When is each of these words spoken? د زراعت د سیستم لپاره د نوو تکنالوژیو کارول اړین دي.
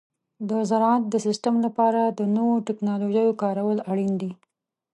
د 0.49 0.51
زراعت 0.69 1.03
د 1.09 1.15
سیستم 1.25 1.55
لپاره 1.65 2.01
د 2.19 2.21
نوو 2.35 2.55
تکنالوژیو 2.67 3.37
کارول 3.41 3.77
اړین 3.91 4.11
دي. 4.21 4.31